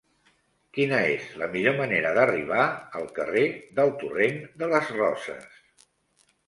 Quina 0.77 1.01
és 1.09 1.27
la 1.41 1.49
millor 1.57 1.75
manera 1.81 2.13
d'arribar 2.19 2.65
al 3.01 3.07
carrer 3.21 3.45
del 3.81 3.95
Torrent 4.05 4.43
de 4.63 4.73
les 4.75 4.93
Roses? 5.01 5.63